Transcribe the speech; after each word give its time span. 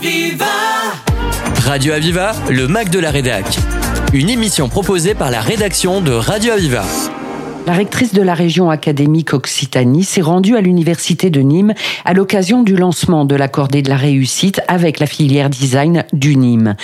Aviva 0.00 0.46
Radio 1.66 1.92
Aviva, 1.92 2.32
le 2.48 2.66
Mac 2.68 2.88
de 2.88 2.98
la 2.98 3.10
Rédac. 3.10 3.44
Une 4.14 4.30
émission 4.30 4.70
proposée 4.70 5.14
par 5.14 5.30
la 5.30 5.42
rédaction 5.42 6.00
de 6.00 6.10
Radio 6.10 6.54
Aviva. 6.54 6.84
La 7.66 7.74
rectrice 7.74 8.14
de 8.14 8.22
la 8.22 8.32
région 8.32 8.70
académique 8.70 9.34
Occitanie 9.34 10.04
s'est 10.04 10.22
rendue 10.22 10.56
à 10.56 10.62
l'université 10.62 11.28
de 11.28 11.42
Nîmes 11.42 11.74
à 12.06 12.14
l'occasion 12.14 12.62
du 12.62 12.76
lancement 12.76 13.26
de 13.26 13.34
la 13.34 13.48
cordée 13.48 13.82
de 13.82 13.90
la 13.90 13.98
réussite 13.98 14.62
avec 14.68 15.00
la 15.00 15.06
filière 15.06 15.50
design 15.50 16.06
du 16.14 16.34
Nîmes. 16.34 16.76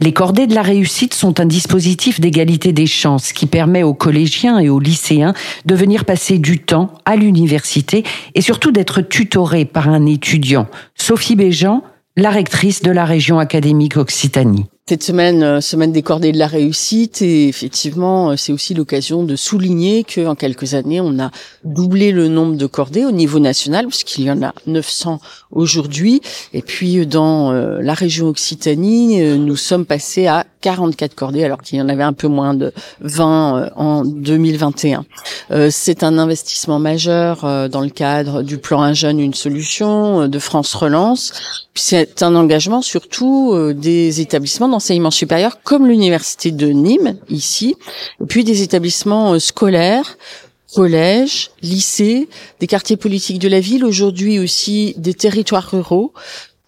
Les 0.00 0.14
cordées 0.14 0.46
de 0.46 0.54
la 0.54 0.62
réussite 0.62 1.12
sont 1.12 1.40
un 1.40 1.46
dispositif 1.46 2.20
d'égalité 2.20 2.72
des 2.72 2.86
chances 2.86 3.34
qui 3.34 3.44
permet 3.44 3.82
aux 3.82 3.92
collégiens 3.92 4.58
et 4.58 4.70
aux 4.70 4.80
lycéens 4.80 5.34
de 5.66 5.74
venir 5.74 6.06
passer 6.06 6.38
du 6.38 6.58
temps 6.58 6.94
à 7.04 7.16
l'université 7.16 8.02
et 8.34 8.40
surtout 8.40 8.72
d'être 8.72 9.02
tutorés 9.02 9.66
par 9.66 9.90
un 9.90 10.06
étudiant. 10.06 10.66
Sophie 10.94 11.36
Béjean, 11.36 11.82
la 12.16 12.30
rectrice 12.30 12.82
de 12.82 12.90
la 12.90 13.04
région 13.04 13.38
académique 13.38 13.96
Occitanie. 13.96 14.66
Cette 14.86 15.02
semaine, 15.04 15.42
euh, 15.42 15.60
semaine 15.60 15.92
des 15.92 16.02
cordées 16.02 16.32
de 16.32 16.38
la 16.38 16.48
réussite, 16.48 17.22
et 17.22 17.48
effectivement, 17.48 18.30
euh, 18.30 18.36
c'est 18.36 18.52
aussi 18.52 18.74
l'occasion 18.74 19.22
de 19.22 19.36
souligner 19.36 20.04
que 20.04 20.26
en 20.26 20.34
quelques 20.34 20.74
années, 20.74 21.00
on 21.00 21.18
a 21.20 21.30
doublé 21.64 22.12
le 22.12 22.28
nombre 22.28 22.56
de 22.56 22.66
cordées 22.66 23.04
au 23.04 23.12
niveau 23.12 23.38
national, 23.38 23.86
puisqu'il 23.86 24.24
y 24.24 24.30
en 24.30 24.42
a 24.42 24.52
900 24.66 25.20
aujourd'hui. 25.52 26.20
Et 26.52 26.62
puis, 26.62 26.98
euh, 26.98 27.06
dans 27.06 27.52
la 27.52 27.94
région 27.94 28.28
Occitanie, 28.28 29.22
nous 29.38 29.56
sommes 29.56 29.86
passés 29.86 30.26
à 30.26 30.46
44 30.62 31.14
cordées, 31.14 31.44
alors 31.44 31.60
qu'il 31.60 31.78
y 31.78 31.82
en 31.82 31.88
avait 31.90 32.02
un 32.02 32.14
peu 32.14 32.28
moins 32.28 32.54
de 32.54 32.72
20 33.00 33.72
en 33.76 34.04
2021. 34.04 35.04
C'est 35.70 36.02
un 36.02 36.16
investissement 36.16 36.78
majeur 36.78 37.68
dans 37.68 37.82
le 37.82 37.90
cadre 37.90 38.42
du 38.42 38.58
plan 38.58 38.80
Un 38.80 38.94
jeune, 38.94 39.20
une 39.20 39.34
solution 39.34 40.28
de 40.28 40.38
France 40.38 40.74
Relance. 40.74 41.66
C'est 41.74 42.22
un 42.22 42.34
engagement 42.34 42.80
surtout 42.80 43.54
des 43.74 44.20
établissements 44.20 44.68
d'enseignement 44.68 45.10
supérieur 45.10 45.62
comme 45.62 45.86
l'université 45.86 46.52
de 46.52 46.68
Nîmes 46.68 47.16
ici, 47.28 47.76
puis 48.28 48.44
des 48.44 48.62
établissements 48.62 49.34
euh, 49.34 49.38
scolaires 49.38 50.16
collèges, 50.74 51.50
lycées, 51.60 52.30
des 52.58 52.66
quartiers 52.66 52.96
politiques 52.96 53.38
de 53.38 53.48
la 53.48 53.60
ville, 53.60 53.84
aujourd'hui 53.84 54.38
aussi 54.38 54.94
des 54.96 55.12
territoires 55.12 55.70
ruraux, 55.70 56.14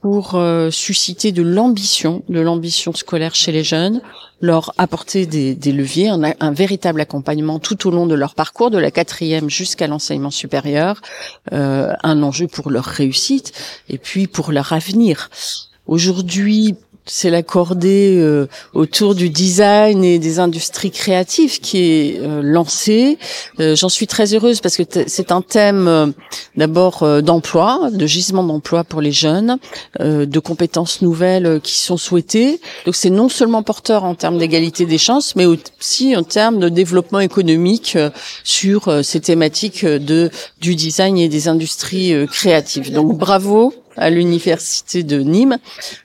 pour 0.05 0.35
euh, 0.35 0.71
susciter 0.71 1.33
de 1.33 1.41
l'ambition, 1.41 2.25
de 2.29 2.39
l'ambition 2.39 2.93
scolaire 2.93 3.35
chez 3.35 3.53
les 3.53 3.65
jeunes, 3.65 4.03
leur 4.43 4.75
apporter 4.77 5.25
des, 5.25 5.55
des 5.55 5.73
leviers, 5.73 6.11
un, 6.11 6.21
un, 6.41 6.53
véritable 6.53 7.01
accompagnement 7.01 7.59
tout 7.59 7.89
au 7.89 7.91
long 7.91 8.07
de 8.07 8.15
leur 8.15 8.35
parcours, 8.35 8.71
de 8.71 8.77
la 8.77 8.91
quatrième 8.91 9.49
jusqu'à 9.49 9.87
l'enseignement 9.87 10.31
supérieur, 10.31 11.01
euh, 11.55 11.95
un 12.03 12.23
enjeu 12.23 12.49
pour 12.49 12.71
leur 12.71 12.85
réussite 12.85 13.55
et 13.89 13.97
puis 13.97 14.27
pour 14.27 14.53
leur 14.53 14.75
avenir. 14.75 15.31
Aujourd'hui, 15.87 16.75
c'est 17.07 17.31
la 17.31 17.43
cordée 17.43 18.17
euh, 18.19 18.47
autour 18.73 19.15
du 19.15 19.29
design 19.29 20.05
et 20.05 20.19
des 20.19 20.39
industries 20.39 20.91
créatives 20.91 21.61
qui 21.61 21.79
est 21.79 22.19
euh, 22.21 22.41
lancée. 22.43 23.19
Euh, 23.61 23.77
j'en 23.77 23.91
suis 23.91 24.07
très 24.07 24.35
heureuse 24.35 24.61
parce 24.61 24.77
que 24.77 24.83
c'est 25.07 25.31
un 25.31 25.43
thème 25.43 26.15
d'abord 26.57 27.23
d'emploi, 27.23 27.91
de 27.93 28.07
gisement 28.07 28.43
d'emploi 28.43 28.85
pour 28.85 29.01
les 29.01 29.13
jeunes, 29.13 29.59
de 30.01 30.39
compétences 30.39 31.03
nouvelles 31.03 31.61
qui 31.63 31.79
sont 31.79 31.97
souhaitées. 31.97 32.61
Donc 32.85 32.95
c'est 32.95 33.11
non 33.11 33.29
seulement 33.29 33.63
porteur 33.63 34.05
en 34.05 34.15
termes 34.15 34.39
d'égalité 34.39 34.87
des 34.87 34.99
chances, 34.99 35.37
mais 35.37 35.47
aussi 35.47 36.17
en 36.17 36.23
termes 36.23 36.59
de 36.59 36.69
développement 36.69 37.21
économique 37.21 37.99
sur 38.45 39.05
ces 39.05 39.21
thématiques 39.21 39.85
de 39.85 40.31
du 40.61 40.75
design 40.75 41.19
et 41.19 41.29
des 41.29 41.49
industries 41.49 42.15
créatives. 42.29 42.93
Donc 42.93 43.17
bravo 43.19 43.75
à 43.97 44.11
l'université 44.11 45.03
de 45.03 45.21
Nîmes 45.21 45.59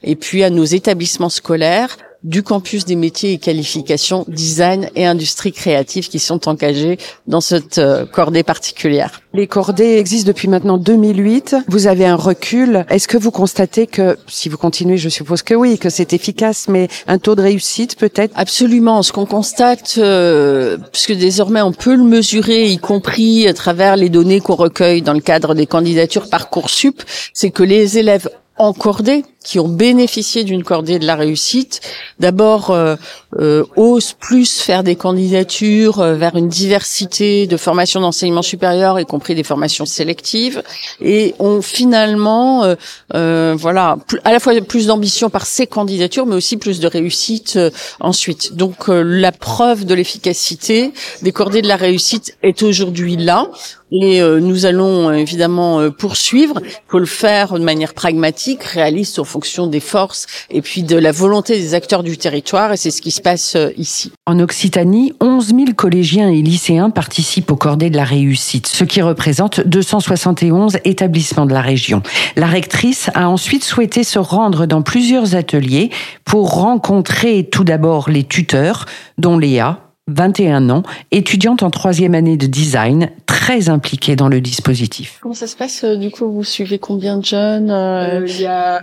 et 0.03 0.15
puis 0.15 0.43
à 0.43 0.49
nos 0.49 0.65
établissements 0.65 1.29
scolaires 1.29 1.97
du 2.23 2.43
campus 2.43 2.85
des 2.85 2.95
métiers 2.95 3.33
et 3.33 3.37
qualifications 3.37 4.25
design 4.27 4.89
et 4.95 5.05
industrie 5.05 5.51
créative 5.51 6.09
qui 6.09 6.19
sont 6.19 6.49
engagés 6.49 6.97
dans 7.27 7.41
cette 7.41 7.77
euh, 7.77 8.05
cordée 8.05 8.43
particulière. 8.43 9.21
Les 9.33 9.47
cordées 9.47 9.97
existent 9.97 10.27
depuis 10.27 10.47
maintenant 10.47 10.77
2008. 10.77 11.55
Vous 11.67 11.87
avez 11.87 12.05
un 12.05 12.15
recul. 12.15 12.85
Est-ce 12.89 13.07
que 13.07 13.17
vous 13.17 13.31
constatez 13.31 13.87
que, 13.87 14.17
si 14.27 14.49
vous 14.49 14.57
continuez, 14.57 14.97
je 14.97 15.07
suppose 15.07 15.43
que 15.43 15.53
oui, 15.53 15.77
que 15.77 15.89
c'est 15.89 16.13
efficace, 16.13 16.67
mais 16.67 16.87
un 17.07 17.19
taux 17.19 17.35
de 17.35 17.41
réussite 17.41 17.95
peut-être? 17.95 18.33
Absolument. 18.35 19.03
Ce 19.03 19.13
qu'on 19.13 19.25
constate, 19.25 19.95
euh, 19.97 20.77
puisque 20.91 21.13
désormais 21.13 21.61
on 21.61 21.71
peut 21.71 21.95
le 21.95 22.03
mesurer, 22.03 22.67
y 22.69 22.77
compris 22.79 23.47
à 23.47 23.53
travers 23.53 23.95
les 23.95 24.09
données 24.09 24.41
qu'on 24.41 24.55
recueille 24.55 25.01
dans 25.01 25.13
le 25.13 25.21
cadre 25.21 25.53
des 25.53 25.67
candidatures 25.67 26.29
Parcoursup, 26.29 27.01
c'est 27.33 27.51
que 27.51 27.63
les 27.63 27.97
élèves 27.97 28.29
encordés 28.59 29.23
qui 29.43 29.57
ont 29.57 29.69
bénéficié 29.69 30.43
d'une 30.43 30.63
cordée 30.63 30.99
de 30.99 31.05
la 31.05 31.15
réussite, 31.15 31.79
d'abord 32.19 32.71
euh, 32.71 32.97
euh, 33.37 33.63
osent 33.77 34.13
plus 34.13 34.59
faire 34.59 34.83
des 34.83 34.95
candidatures 34.97 36.01
euh, 36.01 36.15
vers 36.15 36.35
une 36.35 36.49
diversité 36.49 37.47
de 37.47 37.57
formations 37.57 38.01
d'enseignement 38.01 38.41
supérieur, 38.41 38.99
y 38.99 39.05
compris 39.05 39.35
des 39.35 39.45
formations 39.45 39.85
sélectives, 39.85 40.61
et 41.01 41.35
ont 41.39 41.61
finalement, 41.61 42.63
euh, 42.65 42.75
euh 43.15 43.55
voilà, 43.57 43.97
à 44.25 44.31
la 44.33 44.39
fois 44.39 44.53
plus 44.61 44.87
d'ambition 44.87 45.29
par 45.29 45.45
ces 45.45 45.65
candidatures, 45.65 46.25
mais 46.25 46.35
aussi 46.35 46.57
plus 46.57 46.79
de 46.81 46.87
réussite 46.87 47.57
ensuite. 48.01 48.55
Donc 48.55 48.87
la 48.87 49.31
preuve 49.31 49.85
de 49.85 49.93
l'efficacité 49.93 50.91
des 51.21 51.31
cordées 51.31 51.61
de 51.61 51.67
la 51.67 51.77
réussite 51.77 52.35
est 52.43 52.61
aujourd'hui 52.61 53.15
là. 53.15 53.47
Et 53.91 54.21
nous 54.21 54.65
allons 54.65 55.11
évidemment 55.11 55.89
poursuivre. 55.91 56.61
Il 56.63 56.71
faut 56.87 56.99
le 56.99 57.05
faire 57.05 57.53
de 57.53 57.63
manière 57.63 57.93
pragmatique, 57.93 58.63
réaliste 58.63 59.19
au 59.19 59.23
fonction 59.23 59.67
des 59.67 59.79
forces 59.79 60.27
et 60.49 60.61
puis 60.61 60.83
de 60.83 60.95
la 60.95 61.11
volonté 61.11 61.59
des 61.59 61.73
acteurs 61.73 62.03
du 62.03 62.17
territoire. 62.17 62.73
Et 62.73 62.77
c'est 62.77 62.91
ce 62.91 63.01
qui 63.01 63.11
se 63.11 63.21
passe 63.21 63.55
euh, 63.55 63.69
ici. 63.77 64.11
En 64.25 64.39
Occitanie, 64.39 65.13
11 65.21 65.47
000 65.47 65.59
collégiens 65.75 66.29
et 66.29 66.41
lycéens 66.41 66.89
participent 66.89 67.51
au 67.51 67.55
cordées 67.55 67.89
de 67.89 67.97
la 67.97 68.03
réussite, 68.03 68.67
ce 68.67 68.83
qui 68.83 69.01
représente 69.01 69.61
271 69.61 70.77
établissements 70.85 71.45
de 71.45 71.53
la 71.53 71.61
région. 71.61 72.01
La 72.35 72.47
rectrice 72.47 73.09
a 73.13 73.29
ensuite 73.29 73.63
souhaité 73.63 74.03
se 74.03 74.19
rendre 74.19 74.65
dans 74.65 74.81
plusieurs 74.81 75.35
ateliers 75.35 75.89
pour 76.25 76.53
rencontrer 76.53 77.47
tout 77.49 77.63
d'abord 77.63 78.09
les 78.09 78.23
tuteurs, 78.23 78.85
dont 79.17 79.37
Léa, 79.37 79.88
21 80.09 80.69
ans, 80.69 80.83
étudiante 81.11 81.63
en 81.63 81.69
troisième 81.69 82.15
année 82.15 82.37
de 82.37 82.47
design, 82.47 83.09
très 83.25 83.69
impliquée 83.69 84.15
dans 84.15 84.27
le 84.27 84.41
dispositif. 84.41 85.19
Comment 85.21 85.33
ça 85.33 85.47
se 85.47 85.55
passe 85.55 85.83
euh, 85.83 85.95
Du 85.95 86.11
coup, 86.11 86.29
vous 86.31 86.43
suivez 86.43 86.79
combien 86.79 87.17
de 87.17 87.25
jeunes 87.25 87.71
euh 87.71 88.25
Il 88.27 88.41
y 88.41 88.45
a 88.45 88.81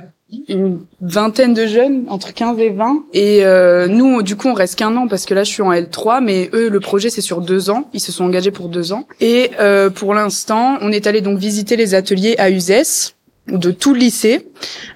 une 0.48 0.80
vingtaine 1.00 1.54
de 1.54 1.66
jeunes, 1.66 2.04
entre 2.08 2.34
15 2.34 2.58
et 2.58 2.70
20. 2.70 3.04
Et 3.12 3.44
euh, 3.44 3.86
nous, 3.86 4.22
du 4.22 4.36
coup, 4.36 4.48
on 4.48 4.54
reste 4.54 4.76
qu'un 4.76 4.96
an 4.96 5.06
parce 5.06 5.24
que 5.24 5.34
là, 5.34 5.44
je 5.44 5.50
suis 5.50 5.62
en 5.62 5.72
L3, 5.72 6.22
mais 6.22 6.50
eux, 6.52 6.68
le 6.68 6.80
projet, 6.80 7.10
c'est 7.10 7.20
sur 7.20 7.40
deux 7.40 7.70
ans. 7.70 7.88
Ils 7.92 8.00
se 8.00 8.12
sont 8.12 8.24
engagés 8.24 8.50
pour 8.50 8.68
deux 8.68 8.92
ans. 8.92 9.06
Et 9.20 9.50
euh, 9.60 9.88
pour 9.90 10.14
l'instant, 10.14 10.78
on 10.80 10.90
est 10.90 11.06
allé 11.06 11.20
donc 11.20 11.38
visiter 11.38 11.76
les 11.76 11.94
ateliers 11.94 12.34
à 12.38 12.50
Uzès 12.50 13.14
de 13.48 13.70
tout 13.70 13.94
le 13.94 14.00
lycée. 14.00 14.46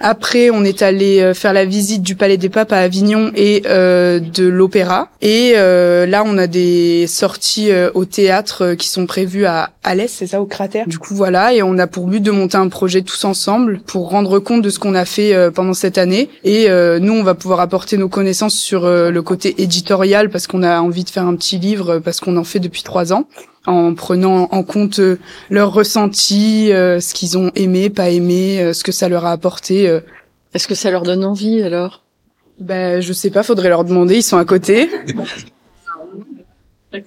Après, 0.00 0.50
on 0.50 0.64
est 0.64 0.82
allé 0.82 1.20
euh, 1.20 1.34
faire 1.34 1.52
la 1.52 1.64
visite 1.64 2.02
du 2.02 2.16
Palais 2.16 2.36
des 2.36 2.48
Papes 2.48 2.72
à 2.72 2.78
Avignon 2.78 3.30
et 3.36 3.62
euh, 3.66 4.18
de 4.18 4.46
l'Opéra. 4.46 5.08
Et 5.20 5.52
euh, 5.56 6.06
là, 6.06 6.22
on 6.26 6.38
a 6.38 6.46
des 6.46 7.06
sorties 7.06 7.70
euh, 7.70 7.90
au 7.94 8.04
théâtre 8.04 8.74
qui 8.74 8.88
sont 8.88 9.06
prévues 9.06 9.44
à 9.44 9.70
Alès, 9.84 10.10
c'est 10.10 10.26
ça, 10.26 10.40
au 10.40 10.46
cratère. 10.46 10.86
Du 10.86 10.98
coup, 10.98 11.14
voilà, 11.14 11.54
et 11.54 11.62
on 11.62 11.78
a 11.78 11.86
pour 11.86 12.06
but 12.06 12.20
de 12.20 12.30
monter 12.30 12.56
un 12.56 12.68
projet 12.68 13.02
tous 13.02 13.24
ensemble 13.24 13.80
pour 13.86 14.10
rendre 14.10 14.38
compte 14.38 14.62
de 14.62 14.70
ce 14.70 14.78
qu'on 14.78 14.94
a 14.94 15.04
fait 15.04 15.50
pendant 15.54 15.74
cette 15.74 15.98
année. 15.98 16.28
Et 16.44 16.68
nous, 17.00 17.12
on 17.12 17.22
va 17.22 17.34
pouvoir 17.34 17.60
apporter 17.60 17.96
nos 17.96 18.08
connaissances 18.08 18.54
sur 18.54 18.86
le 18.86 19.22
côté 19.22 19.62
éditorial 19.62 20.28
parce 20.28 20.46
qu'on 20.46 20.62
a 20.62 20.80
envie 20.80 21.04
de 21.04 21.10
faire 21.10 21.26
un 21.26 21.34
petit 21.34 21.58
livre 21.58 21.98
parce 21.98 22.20
qu'on 22.20 22.36
en 22.36 22.44
fait 22.44 22.60
depuis 22.60 22.82
trois 22.82 23.12
ans 23.12 23.26
en 23.66 23.94
prenant 23.94 24.48
en 24.50 24.62
compte 24.62 25.00
euh, 25.00 25.18
leurs 25.50 25.72
ressentis, 25.72 26.72
euh, 26.72 27.00
ce 27.00 27.14
qu'ils 27.14 27.36
ont 27.36 27.50
aimé, 27.54 27.90
pas 27.90 28.10
aimé, 28.10 28.60
euh, 28.60 28.72
ce 28.72 28.84
que 28.84 28.92
ça 28.92 29.08
leur 29.08 29.26
a 29.26 29.32
apporté. 29.32 30.00
Est-ce 30.54 30.66
que 30.66 30.74
ça 30.74 30.90
leur 30.90 31.02
donne 31.02 31.24
envie 31.24 31.62
alors? 31.62 32.02
Ben 32.58 33.00
je 33.00 33.12
sais 33.12 33.30
pas, 33.30 33.42
faudrait 33.42 33.68
leur 33.68 33.84
demander. 33.84 34.16
Ils 34.16 34.22
sont 34.22 34.36
à 34.36 34.44
côté. 34.44 34.90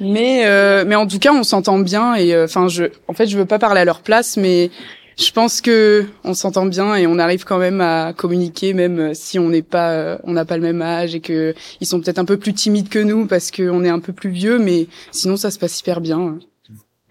mais 0.00 0.84
mais 0.84 0.94
en 0.94 1.06
tout 1.06 1.18
cas, 1.18 1.32
on 1.32 1.42
s'entend 1.42 1.78
bien 1.78 2.14
et 2.14 2.40
enfin 2.42 2.68
je, 2.68 2.84
en 3.08 3.12
fait, 3.12 3.26
je 3.26 3.36
veux 3.36 3.44
pas 3.44 3.58
parler 3.58 3.80
à 3.80 3.84
leur 3.84 4.00
place, 4.00 4.36
mais 4.36 4.70
je 5.20 5.32
pense 5.32 5.60
que 5.60 6.06
on 6.24 6.34
s'entend 6.34 6.66
bien 6.66 6.94
et 6.94 7.06
on 7.06 7.18
arrive 7.18 7.44
quand 7.44 7.58
même 7.58 7.80
à 7.80 8.12
communiquer 8.12 8.72
même 8.72 9.14
si 9.14 9.38
on 9.38 9.50
n'est 9.50 9.62
pas 9.62 10.18
on 10.24 10.32
n'a 10.32 10.44
pas 10.44 10.56
le 10.56 10.62
même 10.62 10.82
âge 10.82 11.14
et 11.14 11.20
que 11.20 11.54
ils 11.80 11.86
sont 11.86 12.00
peut-être 12.00 12.18
un 12.18 12.24
peu 12.24 12.38
plus 12.38 12.54
timides 12.54 12.88
que 12.88 12.98
nous 12.98 13.26
parce 13.26 13.50
qu'on 13.50 13.84
est 13.84 13.90
un 13.90 14.00
peu 14.00 14.12
plus 14.12 14.30
vieux 14.30 14.58
mais 14.58 14.86
sinon 15.10 15.36
ça 15.36 15.50
se 15.50 15.58
passe 15.58 15.78
hyper 15.80 16.00
bien. 16.00 16.38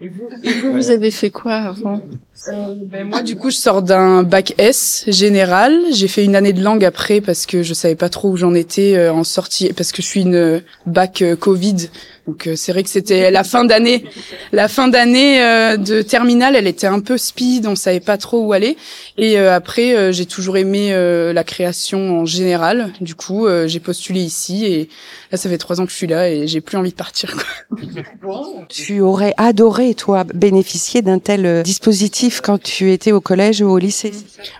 Et 0.02 0.08
vous, 0.08 0.72
vous, 0.72 0.90
avez 0.90 1.10
fait 1.10 1.28
quoi 1.28 1.56
avant? 1.56 2.00
Ben, 2.48 3.04
moi, 3.04 3.22
du 3.22 3.36
coup, 3.36 3.50
je 3.50 3.56
sors 3.56 3.82
d'un 3.82 4.22
bac 4.22 4.54
S 4.58 5.04
général. 5.08 5.78
J'ai 5.92 6.08
fait 6.08 6.24
une 6.24 6.36
année 6.36 6.52
de 6.52 6.62
langue 6.62 6.84
après 6.84 7.20
parce 7.20 7.46
que 7.46 7.62
je 7.62 7.74
savais 7.74 7.96
pas 7.96 8.08
trop 8.08 8.30
où 8.30 8.36
j'en 8.36 8.54
étais 8.54 9.08
en 9.08 9.24
sortie, 9.24 9.72
parce 9.72 9.92
que 9.92 10.02
je 10.02 10.06
suis 10.06 10.22
une 10.22 10.62
bac 10.86 11.22
Covid. 11.38 11.88
Donc 12.26 12.48
c'est 12.54 12.70
vrai 12.72 12.84
que 12.84 12.90
c'était 12.90 13.30
la 13.30 13.42
fin 13.42 13.64
d'année, 13.64 14.04
la 14.52 14.68
fin 14.68 14.86
d'année 14.88 15.38
de 15.78 16.02
terminale, 16.02 16.54
elle 16.54 16.68
était 16.68 16.86
un 16.86 17.00
peu 17.00 17.18
speed, 17.18 17.66
on 17.66 17.74
savait 17.74 17.98
pas 17.98 18.18
trop 18.18 18.44
où 18.44 18.52
aller. 18.52 18.76
Et 19.18 19.36
après, 19.38 20.12
j'ai 20.12 20.26
toujours 20.26 20.56
aimé 20.56 20.92
la 21.32 21.44
création 21.44 22.20
en 22.20 22.26
général. 22.26 22.92
Du 23.00 23.14
coup, 23.16 23.48
j'ai 23.66 23.80
postulé 23.80 24.20
ici 24.20 24.64
et 24.66 24.88
là, 25.32 25.38
ça 25.38 25.48
fait 25.48 25.58
trois 25.58 25.80
ans 25.80 25.86
que 25.86 25.92
je 25.92 25.96
suis 25.96 26.06
là 26.06 26.30
et 26.30 26.46
j'ai 26.46 26.60
plus 26.60 26.76
envie 26.76 26.90
de 26.90 26.96
partir. 26.96 27.34
Quoi. 27.34 28.66
Tu 28.68 29.00
aurais 29.00 29.34
adoré, 29.36 29.94
toi, 29.94 30.24
bénéficier 30.24 31.02
d'un 31.02 31.18
tel 31.18 31.62
dispositif 31.64 32.29
quand 32.42 32.62
tu 32.62 32.92
étais 32.92 33.12
au 33.12 33.20
collège 33.20 33.62
ou 33.62 33.68
au 33.68 33.78
lycée 33.78 34.12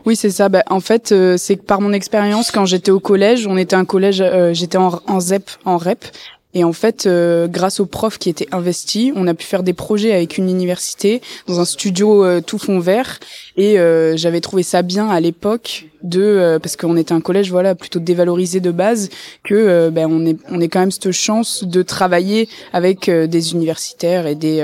Oui, 0.04 0.16
c'est 0.16 0.30
ça. 0.30 0.48
Bah, 0.48 0.62
en 0.68 0.80
fait, 0.80 1.14
c'est 1.36 1.56
que 1.56 1.62
par 1.62 1.80
mon 1.80 1.92
expérience, 1.92 2.50
quand 2.50 2.66
j'étais 2.66 2.90
au 2.90 3.00
collège, 3.00 3.46
on 3.46 3.56
était 3.56 3.76
un 3.76 3.84
collège, 3.84 4.24
j'étais 4.52 4.78
en, 4.78 5.00
en 5.06 5.20
ZEP, 5.20 5.48
en 5.64 5.76
REP, 5.76 6.04
et 6.52 6.64
en 6.64 6.72
fait, 6.72 7.06
euh, 7.06 7.46
grâce 7.46 7.80
aux 7.80 7.86
profs 7.86 8.18
qui 8.18 8.28
étaient 8.28 8.48
investis, 8.52 9.12
on 9.14 9.26
a 9.26 9.34
pu 9.34 9.46
faire 9.46 9.62
des 9.62 9.72
projets 9.72 10.12
avec 10.12 10.36
une 10.36 10.48
université 10.48 11.20
dans 11.46 11.60
un 11.60 11.64
studio 11.64 12.24
euh, 12.24 12.40
tout 12.40 12.58
fond 12.58 12.80
vert. 12.80 13.20
Et 13.56 13.78
euh, 13.78 14.16
j'avais 14.16 14.40
trouvé 14.40 14.62
ça 14.62 14.82
bien 14.82 15.08
à 15.08 15.20
l'époque 15.20 15.86
de 16.02 16.58
parce 16.62 16.76
qu'on 16.76 16.96
était 16.96 17.12
un 17.12 17.20
collège 17.20 17.50
voilà 17.50 17.74
plutôt 17.74 18.00
dévalorisé 18.00 18.60
de 18.60 18.70
base 18.70 19.10
que 19.44 19.88
ben 19.90 20.08
on 20.10 20.24
est 20.26 20.36
on 20.50 20.60
est 20.60 20.68
quand 20.68 20.80
même 20.80 20.90
cette 20.90 21.12
chance 21.12 21.64
de 21.64 21.82
travailler 21.82 22.48
avec 22.72 23.10
des 23.10 23.52
universitaires 23.52 24.26
et 24.26 24.34
des 24.34 24.60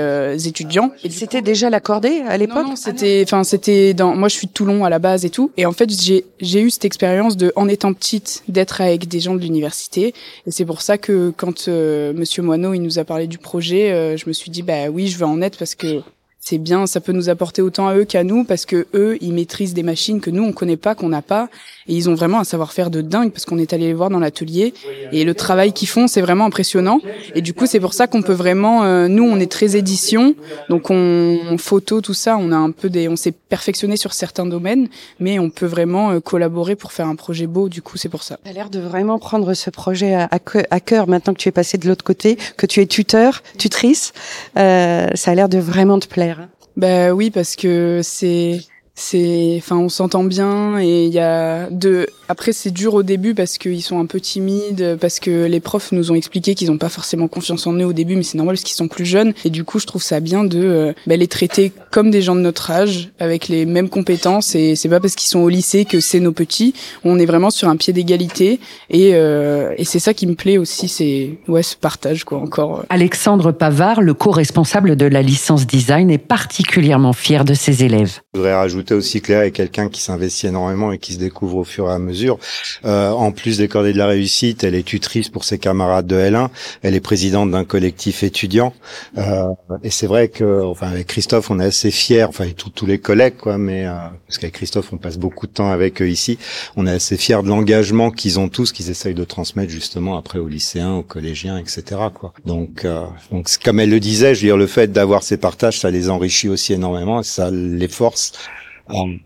étudiants. 0.47 0.91
Et 1.03 1.09
c'était 1.09 1.41
déjà 1.41 1.69
l'accordé 1.69 2.21
à 2.27 2.37
l'époque. 2.37 2.67
Non, 2.67 2.75
c'était 2.75 3.21
enfin 3.23 3.43
c'était 3.43 3.93
dans 3.93 4.15
moi 4.15 4.27
je 4.27 4.35
suis 4.35 4.47
de 4.47 4.51
Toulon 4.51 4.85
à 4.85 4.89
la 4.89 4.99
base 4.99 5.25
et 5.25 5.29
tout. 5.29 5.51
Et 5.57 5.65
en 5.65 5.71
fait 5.71 5.89
j'ai 5.89 6.25
j'ai 6.39 6.61
eu 6.61 6.69
cette 6.69 6.85
expérience 6.85 7.37
de 7.37 7.51
en 7.55 7.67
étant 7.67 7.93
petite 7.93 8.43
d'être 8.47 8.81
avec 8.81 9.07
des 9.07 9.19
gens 9.19 9.35
de 9.35 9.41
l'université. 9.41 10.13
Et 10.45 10.51
c'est 10.51 10.65
pour 10.65 10.81
ça 10.81 10.97
que 10.97 11.33
quand 11.35 11.67
Monsieur 11.67 12.43
Moineau 12.43 12.73
il 12.73 12.81
nous 12.81 12.99
a 12.99 13.03
parlé 13.03 13.27
du 13.27 13.37
projet, 13.37 13.91
euh, 13.91 14.17
je 14.17 14.27
me 14.27 14.33
suis 14.33 14.51
dit 14.51 14.61
bah 14.61 14.89
oui, 14.91 15.07
je 15.07 15.17
veux 15.17 15.25
en 15.25 15.41
être 15.41 15.57
parce 15.57 15.75
que 15.75 16.01
c'est 16.47 16.57
bien, 16.57 16.87
ça 16.87 17.01
peut 17.01 17.11
nous 17.11 17.27
apporter 17.27 17.61
autant 17.61 17.89
à 17.89 17.95
eux 17.97 18.05
qu'à 18.05 18.23
nous 18.23 18.45
parce 18.45 18.65
que 18.65 18.87
eux, 18.93 19.17
ils 19.19 19.33
maîtrisent 19.33 19.73
des 19.73 19.83
machines 19.83 20.21
que 20.21 20.29
nous 20.29 20.43
on 20.43 20.53
connaît 20.53 20.77
pas, 20.77 20.95
qu'on 20.95 21.09
n'a 21.09 21.21
pas, 21.21 21.49
et 21.87 21.93
ils 21.93 22.09
ont 22.09 22.15
vraiment 22.15 22.39
un 22.39 22.45
savoir-faire 22.45 22.89
de 22.89 23.01
dingue 23.01 23.31
parce 23.31 23.45
qu'on 23.45 23.57
est 23.57 23.73
allé 23.73 23.87
les 23.87 23.93
voir 23.93 24.09
dans 24.09 24.19
l'atelier 24.19 24.73
et 25.11 25.25
le 25.25 25.33
travail 25.33 25.73
qu'ils 25.73 25.87
font, 25.87 26.07
c'est 26.07 26.21
vraiment 26.21 26.45
impressionnant. 26.45 27.01
Et 27.35 27.41
du 27.41 27.53
coup, 27.53 27.65
c'est 27.65 27.79
pour 27.79 27.93
ça 27.93 28.07
qu'on 28.07 28.21
peut 28.21 28.33
vraiment, 28.33 28.83
euh, 28.83 29.07
nous, 29.07 29.23
on 29.23 29.39
est 29.39 29.51
très 29.51 29.75
édition, 29.75 30.35
donc 30.69 30.89
on, 30.89 31.57
photo 31.57 32.01
tout 32.01 32.13
ça, 32.13 32.37
on 32.39 32.51
a 32.51 32.55
un 32.55 32.71
peu 32.71 32.89
des, 32.89 33.09
on 33.09 33.15
s'est 33.15 33.31
perfectionné 33.31 33.97
sur 33.97 34.13
certains 34.13 34.45
domaines, 34.45 34.87
mais 35.19 35.39
on 35.39 35.49
peut 35.49 35.65
vraiment 35.65 36.11
euh, 36.11 36.19
collaborer 36.19 36.75
pour 36.75 36.91
faire 36.93 37.07
un 37.07 37.15
projet 37.15 37.47
beau. 37.47 37.67
Du 37.67 37.81
coup, 37.81 37.97
c'est 37.97 38.09
pour 38.09 38.23
ça. 38.23 38.37
Tu 38.43 38.49
as 38.49 38.53
l'air 38.53 38.69
de 38.69 38.79
vraiment 38.79 39.19
prendre 39.19 39.53
ce 39.53 39.69
projet 39.69 40.13
à, 40.13 40.29
à, 40.31 40.79
cœur 40.79 41.07
maintenant 41.07 41.33
que 41.33 41.39
tu 41.39 41.49
es 41.49 41.51
passé 41.51 41.77
de 41.77 41.87
l'autre 41.87 42.05
côté, 42.05 42.37
que 42.55 42.65
tu 42.65 42.81
es 42.81 42.85
tuteur, 42.85 43.43
tutrice. 43.57 44.13
Euh, 44.57 45.07
ça 45.15 45.31
a 45.31 45.35
l'air 45.35 45.49
de 45.49 45.57
vraiment 45.57 45.99
te 45.99 46.07
plaire. 46.07 46.36
Ben 46.77 47.11
oui, 47.11 47.31
parce 47.31 47.55
que 47.55 48.01
c'est 48.03 48.59
c'est 48.99 49.55
enfin 49.59 49.77
on 49.77 49.89
s'entend 49.89 50.23
bien 50.23 50.79
et 50.79 51.05
il 51.05 51.13
y 51.13 51.19
a 51.19 51.69
de 51.69 52.07
après 52.29 52.51
c'est 52.51 52.71
dur 52.71 52.95
au 52.95 53.03
début 53.03 53.35
parce 53.35 53.59
qu'ils 53.59 53.83
sont 53.83 53.99
un 53.99 54.07
peu 54.07 54.19
timides 54.19 54.97
parce 54.99 55.19
que 55.19 55.45
les 55.45 55.59
profs 55.59 55.91
nous 55.91 56.11
ont 56.11 56.15
expliqué 56.15 56.55
qu'ils 56.55 56.71
n'ont 56.71 56.79
pas 56.79 56.89
forcément 56.89 57.27
confiance 57.27 57.67
en 57.67 57.73
eux 57.73 57.85
au 57.85 57.93
début 57.93 58.15
mais 58.15 58.23
c'est 58.23 58.39
normal 58.39 58.55
parce 58.55 58.63
qu'ils 58.63 58.75
sont 58.75 58.87
plus 58.87 59.05
jeunes. 59.05 59.33
Et 59.45 59.51
du 59.51 59.63
coup 59.63 59.77
je 59.77 59.85
trouve 59.85 60.01
ça 60.01 60.19
bien 60.19 60.43
de 60.43 60.59
euh, 60.59 60.93
bah, 61.05 61.15
les 61.15 61.27
traiter 61.27 61.71
comme 61.91 62.09
des 62.09 62.23
gens 62.23 62.35
de 62.35 62.41
notre 62.41 62.71
âge 62.71 63.11
avec 63.19 63.47
les 63.49 63.67
mêmes 63.67 63.87
compétences. 63.87 64.55
Et 64.55 64.75
c'est 64.75 64.89
pas 64.89 64.99
parce 64.99 65.13
qu'ils 65.13 65.29
sont 65.29 65.41
au 65.41 65.49
lycée 65.49 65.85
que 65.85 65.99
c'est 65.99 66.19
nos 66.19 66.31
petits. 66.31 66.73
On 67.03 67.19
est 67.19 67.27
vraiment 67.27 67.51
sur 67.51 67.69
un 67.69 67.77
pied 67.77 67.93
d'égalité. 67.93 68.59
Et, 68.89 69.11
euh, 69.13 69.75
et 69.77 69.85
c'est 69.85 69.99
ça 69.99 70.15
qui 70.15 70.25
me 70.25 70.33
plaît 70.33 70.57
aussi 70.57 70.87
c'est 70.87 71.37
ouais 71.47 71.61
ce 71.61 71.75
partage 71.75 72.23
quoi 72.23 72.39
encore 72.39 72.83
Alexandre 72.89 73.51
Pavard 73.51 74.01
le 74.01 74.15
co-responsable 74.15 74.95
de 74.95 75.05
la 75.05 75.21
licence 75.21 75.67
design 75.67 76.09
est 76.09 76.17
particulièrement 76.17 77.13
fier 77.13 77.45
de 77.45 77.53
ses 77.53 77.83
élèves. 77.83 78.21
Je 78.33 78.39
voudrais 78.39 78.55
rajouter 78.55 78.86
aussi 78.95 79.21
Claire 79.21 79.41
est 79.41 79.51
quelqu'un 79.51 79.89
qui 79.89 80.01
s'investit 80.01 80.47
énormément 80.47 80.91
et 80.91 80.97
qui 80.97 81.13
se 81.13 81.19
découvre 81.19 81.57
au 81.57 81.63
fur 81.63 81.89
et 81.89 81.93
à 81.93 81.99
mesure. 81.99 82.37
Euh, 82.85 83.09
en 83.11 83.31
plus 83.31 83.57
des 83.57 83.67
cordées 83.67 83.93
de 83.93 83.97
la 83.97 84.07
réussite, 84.07 84.63
elle 84.63 84.75
est 84.75 84.83
tutrice 84.83 85.29
pour 85.29 85.43
ses 85.43 85.57
camarades 85.57 86.07
de 86.07 86.15
L1. 86.15 86.49
Elle 86.83 86.95
est 86.95 87.01
présidente 87.01 87.51
d'un 87.51 87.65
collectif 87.65 88.23
étudiant. 88.23 88.73
Euh, 89.17 89.47
et 89.83 89.89
c'est 89.89 90.07
vrai 90.07 90.29
que, 90.29 90.61
enfin, 90.63 90.87
avec 90.87 91.07
Christophe, 91.07 91.51
on 91.51 91.59
est 91.59 91.65
assez 91.65 91.91
fiers, 91.91 92.23
enfin, 92.23 92.45
tous 92.55 92.85
les 92.85 92.99
collègues, 92.99 93.37
quoi, 93.37 93.57
mais 93.57 93.85
euh, 93.85 93.93
parce 94.27 94.37
qu'avec 94.37 94.55
Christophe, 94.55 94.93
on 94.93 94.97
passe 94.97 95.17
beaucoup 95.17 95.47
de 95.47 95.51
temps 95.51 95.71
avec 95.71 96.01
eux 96.01 96.09
ici. 96.09 96.37
On 96.75 96.87
est 96.87 96.91
assez 96.91 97.17
fiers 97.17 97.41
de 97.43 97.47
l'engagement 97.47 98.11
qu'ils 98.11 98.39
ont 98.39 98.49
tous, 98.49 98.71
qu'ils 98.71 98.89
essayent 98.89 99.13
de 99.13 99.23
transmettre 99.23 99.71
justement 99.71 100.17
après 100.17 100.39
aux 100.39 100.47
lycéens, 100.47 100.95
aux 100.95 101.03
collégiens, 101.03 101.57
etc. 101.57 101.83
Quoi. 102.13 102.33
Donc, 102.45 102.85
euh, 102.85 103.05
donc 103.31 103.47
comme 103.63 103.79
elle 103.79 103.89
le 103.89 103.99
disait, 103.99 104.35
je 104.35 104.41
veux 104.41 104.47
dire, 104.47 104.57
le 104.57 104.67
fait 104.67 104.91
d'avoir 104.91 105.23
ces 105.23 105.37
partages, 105.37 105.79
ça 105.79 105.91
les 105.91 106.09
enrichit 106.09 106.49
aussi 106.49 106.73
énormément, 106.73 107.23
ça 107.23 107.49
les 107.51 107.87
force 107.87 108.33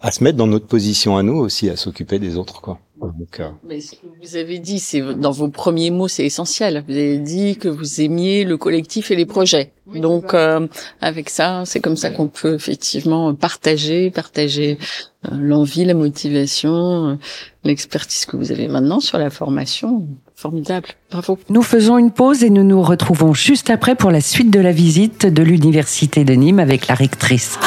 à 0.01 0.11
se 0.11 0.23
mettre 0.23 0.37
dans 0.37 0.47
notre 0.47 0.67
position 0.67 1.17
à 1.17 1.23
nous 1.23 1.37
aussi, 1.37 1.69
à 1.69 1.75
s'occuper 1.75 2.19
des 2.19 2.37
autres, 2.37 2.61
quoi. 2.61 2.79
Donc, 3.01 3.39
euh... 3.39 3.49
Mais 3.67 3.81
ce 3.81 3.91
que 3.91 4.05
vous 4.21 4.35
avez 4.35 4.59
dit, 4.59 4.79
c'est 4.79 5.01
dans 5.01 5.31
vos 5.31 5.47
premiers 5.47 5.89
mots, 5.89 6.07
c'est 6.07 6.25
essentiel. 6.25 6.83
Vous 6.87 6.93
avez 6.93 7.17
dit 7.17 7.57
que 7.57 7.67
vous 7.67 8.01
aimiez 8.01 8.43
le 8.43 8.57
collectif 8.57 9.09
et 9.09 9.15
les 9.15 9.25
projets. 9.25 9.71
Donc, 9.95 10.33
euh, 10.33 10.67
avec 11.01 11.29
ça, 11.29 11.63
c'est 11.65 11.79
comme 11.79 11.97
ça 11.97 12.11
qu'on 12.11 12.27
peut 12.27 12.53
effectivement 12.53 13.33
partager, 13.33 14.11
partager 14.11 14.77
euh, 15.25 15.35
l'envie, 15.35 15.83
la 15.83 15.95
motivation, 15.95 17.09
euh, 17.09 17.15
l'expertise 17.63 18.25
que 18.25 18.37
vous 18.37 18.51
avez 18.51 18.67
maintenant 18.67 18.99
sur 18.99 19.17
la 19.17 19.31
formation. 19.31 20.07
Formidable. 20.35 20.89
Bravo. 21.11 21.39
Nous 21.49 21.63
faisons 21.63 21.97
une 21.97 22.11
pause 22.11 22.43
et 22.43 22.49
nous 22.49 22.63
nous 22.63 22.81
retrouvons 22.81 23.33
juste 23.33 23.69
après 23.69 23.95
pour 23.95 24.11
la 24.11 24.21
suite 24.21 24.51
de 24.51 24.59
la 24.59 24.71
visite 24.71 25.25
de 25.25 25.43
l'université 25.43 26.23
de 26.23 26.33
Nîmes 26.33 26.59
avec 26.59 26.87
la 26.87 26.95
rectrice. 26.95 27.59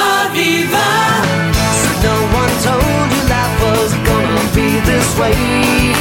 Way. 5.19 5.95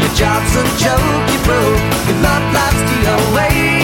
Your 0.00 0.12
job's 0.14 0.54
a 0.56 0.64
joke, 0.76 1.24
you 1.32 1.40
broke. 1.44 1.80
Your 2.06 2.18
love 2.20 2.44
life's 2.52 2.82
the 2.90 3.00
away. 3.30 3.77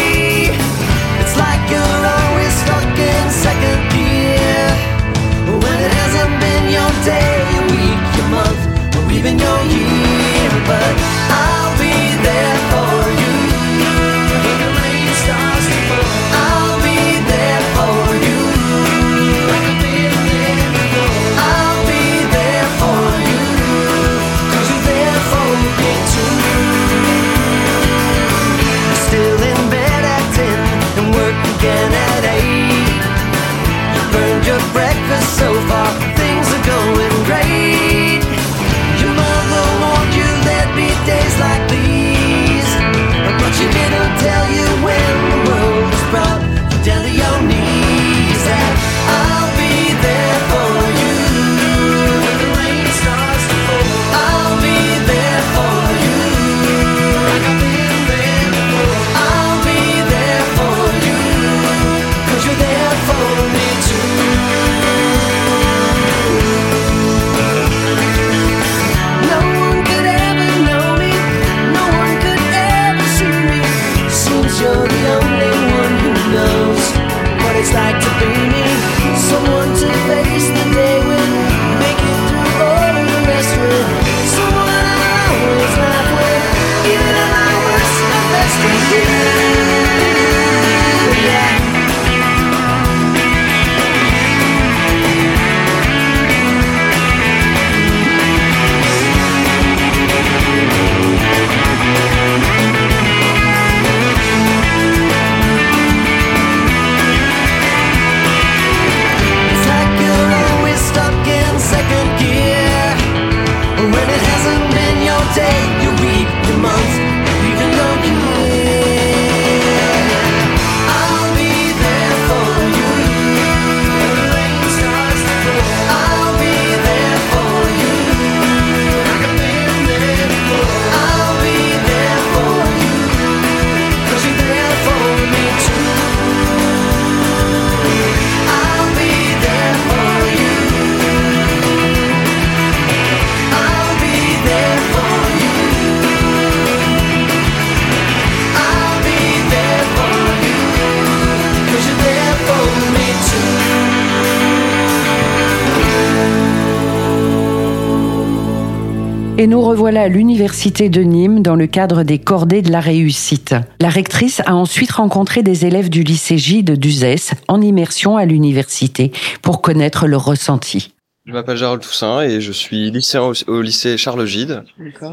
Et 159.36 159.48
nous 159.48 159.60
revoilà 159.60 160.02
à 160.02 160.08
l'université 160.08 160.88
de 160.88 161.00
Nîmes 161.00 161.42
dans 161.42 161.56
le 161.56 161.66
cadre 161.66 162.04
des 162.04 162.20
cordées 162.20 162.62
de 162.62 162.70
la 162.70 162.78
réussite. 162.78 163.56
La 163.80 163.88
rectrice 163.88 164.40
a 164.46 164.54
ensuite 164.54 164.92
rencontré 164.92 165.42
des 165.42 165.66
élèves 165.66 165.90
du 165.90 166.04
lycée 166.04 166.38
Gide 166.38 166.78
d'Uzès 166.78 167.32
en 167.48 167.60
immersion 167.60 168.16
à 168.16 168.26
l'université 168.26 169.10
pour 169.42 169.60
connaître 169.60 170.06
leur 170.06 170.24
ressenti. 170.24 170.94
Je 171.26 171.32
m'appelle 171.32 171.56
Gérald 171.56 171.82
Toussaint 171.82 172.20
et 172.20 172.40
je 172.40 172.52
suis 172.52 172.92
lycéen 172.92 173.32
au, 173.48 173.60
lycée 173.60 173.96
Charles 173.96 174.24
Gide. 174.24 174.62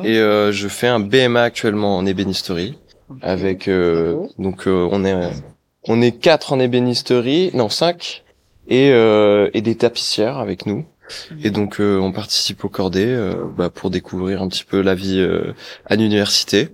Et 0.04 0.20
euh, 0.20 0.51
je 0.51 0.68
fais 0.68 0.88
un 0.88 1.00
BMA 1.00 1.42
actuellement 1.42 1.98
en 1.98 2.06
ébénisterie. 2.06 2.78
Avec 3.24 3.68
euh, 3.68 4.28
donc 4.38 4.68
euh, 4.68 4.88
on 4.92 5.04
est 5.04 5.16
on 5.88 6.00
est 6.00 6.12
quatre 6.12 6.54
en 6.54 6.60
ébénisterie 6.60 7.50
non 7.56 7.70
cinq. 7.70 8.24
Et 8.68 8.90
et 8.90 9.62
des 9.62 9.75
tapissières 9.75 10.38
avec 10.38 10.68
nous 10.68 10.86
et 11.44 11.50
donc 11.50 11.80
euh, 11.80 11.98
on 12.00 12.12
participe 12.12 12.63
au 12.63 12.70
cordé 12.70 13.06
euh, 13.06 13.36
bah, 13.58 13.70
pour 13.70 13.89
découvrir 13.89 14.41
un 14.41 14.48
petit 14.48 14.63
peu 14.63 14.82
la 14.82 14.96
vie 14.96 15.20
euh, 15.20 15.53
à 15.86 15.96
l'université 15.96 16.70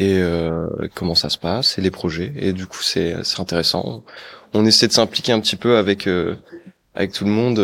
et 0.00 0.22
comment 0.94 1.16
ça 1.16 1.28
se 1.28 1.38
passe 1.38 1.76
et 1.76 1.80
les 1.80 1.90
projets. 1.90 2.32
Et 2.36 2.52
du 2.52 2.66
coup 2.66 2.82
c'est 2.84 3.16
c'est 3.24 3.40
intéressant. 3.40 4.04
On 4.54 4.64
essaie 4.64 4.86
de 4.86 4.92
s'impliquer 4.92 5.32
un 5.32 5.40
petit 5.40 5.56
peu 5.56 5.76
avec 5.76 6.08
avec 6.94 7.10
tout 7.10 7.24
le 7.24 7.30
monde 7.32 7.58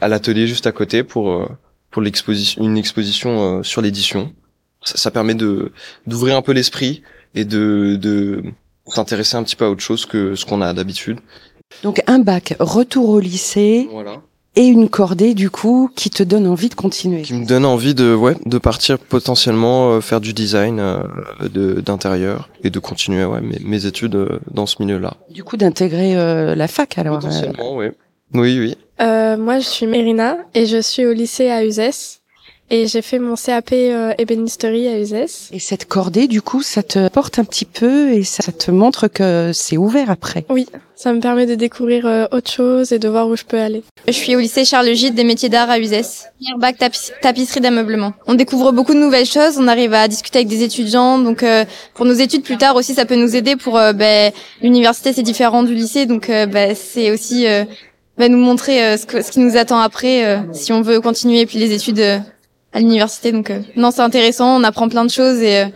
à 0.00 0.08
l'atelier 0.08 0.46
juste 0.46 0.66
à 0.66 0.72
côté 0.72 1.02
pour 1.02 1.46
pour 1.90 2.00
l'exposition 2.00 2.64
une 2.64 2.78
exposition 2.78 3.62
sur 3.62 3.82
l'édition. 3.82 4.32
Ça, 4.82 4.96
ça, 4.96 5.10
permet 5.10 5.34
de 5.34 5.70
d'ouvrir 6.06 6.38
un 6.38 6.40
peu 6.40 6.52
l'esprit 6.52 7.02
et 7.34 7.44
de 7.44 7.98
de 8.00 8.42
s'intéresser 8.86 9.36
un 9.36 9.42
petit 9.42 9.56
peu 9.56 9.66
à 9.66 9.70
autre 9.70 9.82
chose 9.82 10.06
que 10.06 10.34
ce 10.34 10.46
qu'on 10.46 10.62
a 10.62 10.72
d'habitude. 10.72 11.18
Donc 11.82 12.02
un 12.06 12.20
bac, 12.20 12.56
retour 12.58 13.10
au 13.10 13.20
lycée. 13.20 13.86
Voilà 13.90 14.22
et 14.56 14.66
une 14.66 14.88
cordée 14.88 15.34
du 15.34 15.50
coup 15.50 15.90
qui 15.94 16.10
te 16.10 16.22
donne 16.22 16.46
envie 16.46 16.70
de 16.70 16.74
continuer. 16.74 17.22
Qui 17.22 17.34
me 17.34 17.46
donne 17.46 17.64
envie 17.64 17.94
de 17.94 18.14
ouais 18.14 18.34
de 18.44 18.58
partir 18.58 18.98
potentiellement 18.98 19.92
euh, 19.92 20.00
faire 20.00 20.20
du 20.20 20.32
design 20.32 20.80
euh, 20.80 20.98
de 21.52 21.80
d'intérieur 21.80 22.48
et 22.64 22.70
de 22.70 22.78
continuer 22.78 23.24
ouais 23.24 23.42
mes, 23.42 23.58
mes 23.62 23.86
études 23.86 24.16
euh, 24.16 24.40
dans 24.50 24.66
ce 24.66 24.76
milieu-là. 24.80 25.14
Du 25.30 25.44
coup 25.44 25.56
d'intégrer 25.56 26.14
la 26.14 26.68
fac 26.68 26.98
alors. 26.98 27.18
Potentiellement 27.18 27.76
oui. 27.76 27.86
Oui 28.34 28.58
oui. 28.58 28.76
moi 28.98 29.58
je 29.58 29.66
suis 29.66 29.86
Mérina 29.86 30.38
et 30.54 30.66
je 30.66 30.80
suis 30.80 31.04
au 31.06 31.12
lycée 31.12 31.50
à 31.50 31.64
Uzès. 31.64 32.15
Et 32.68 32.88
j'ai 32.88 33.00
fait 33.00 33.20
mon 33.20 33.36
CAP 33.36 33.70
euh, 33.72 34.12
ébénisterie 34.18 34.88
à 34.88 34.98
Uzès. 34.98 35.50
Et 35.52 35.60
cette 35.60 35.84
cordée, 35.84 36.26
du 36.26 36.42
coup, 36.42 36.62
ça 36.62 36.82
te 36.82 37.08
porte 37.08 37.38
un 37.38 37.44
petit 37.44 37.64
peu 37.64 38.10
et 38.10 38.24
ça 38.24 38.50
te 38.50 38.72
montre 38.72 39.06
que 39.06 39.52
c'est 39.54 39.76
ouvert 39.76 40.10
après. 40.10 40.44
Oui, 40.50 40.66
ça 40.96 41.12
me 41.12 41.20
permet 41.20 41.46
de 41.46 41.54
découvrir 41.54 42.06
euh, 42.06 42.24
autre 42.32 42.50
chose 42.50 42.90
et 42.90 42.98
de 42.98 43.08
voir 43.08 43.28
où 43.28 43.36
je 43.36 43.44
peux 43.44 43.60
aller. 43.60 43.84
Je 44.08 44.12
suis 44.12 44.34
au 44.34 44.40
lycée 44.40 44.64
Charles 44.64 44.92
Gide 44.94 45.14
des 45.14 45.22
métiers 45.22 45.48
d'art 45.48 45.70
à 45.70 45.78
Uzès. 45.78 46.26
Bac 46.58 46.76
tapisserie 47.22 47.60
d'ameublement. 47.60 48.14
On 48.26 48.34
découvre 48.34 48.72
beaucoup 48.72 48.94
de 48.94 48.98
nouvelles 48.98 49.26
choses, 49.26 49.58
on 49.58 49.68
arrive 49.68 49.94
à 49.94 50.08
discuter 50.08 50.40
avec 50.40 50.48
des 50.48 50.64
étudiants. 50.64 51.20
Donc 51.20 51.44
euh, 51.44 51.64
pour 51.94 52.04
nos 52.04 52.14
études 52.14 52.42
plus 52.42 52.58
tard 52.58 52.74
aussi, 52.74 52.94
ça 52.94 53.04
peut 53.04 53.14
nous 53.14 53.36
aider 53.36 53.54
pour 53.54 53.74
ben, 53.74 54.32
l'université, 54.60 55.12
c'est 55.12 55.22
différent 55.22 55.62
du 55.62 55.74
lycée, 55.74 56.06
donc 56.06 56.28
ben, 56.28 56.74
c'est 56.74 57.12
aussi 57.12 57.46
ben, 58.18 58.32
nous 58.32 58.38
montrer 58.38 58.96
ce, 58.98 59.06
que, 59.06 59.22
ce 59.22 59.30
qui 59.30 59.38
nous 59.38 59.56
attend 59.56 59.78
après 59.78 60.40
si 60.52 60.72
on 60.72 60.82
veut 60.82 61.00
continuer 61.00 61.46
puis 61.46 61.58
les 61.58 61.72
études 61.72 62.22
à 62.72 62.80
l'université. 62.80 63.32
Donc 63.32 63.50
euh, 63.50 63.60
non, 63.76 63.90
c'est 63.90 64.02
intéressant, 64.02 64.60
on 64.60 64.64
apprend 64.64 64.88
plein 64.88 65.04
de 65.04 65.10
choses 65.10 65.40
et, 65.40 65.62
euh, 65.62 65.66